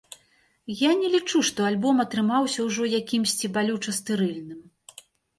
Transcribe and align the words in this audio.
Я 0.77 0.91
не 1.01 1.09
лічу, 1.15 1.41
што 1.49 1.67
альбом 1.71 1.99
атрымаўся 2.03 2.65
ўжо 2.67 2.87
якімсьці 2.99 3.51
балюча 3.59 3.93
стэрыльным. 3.99 4.59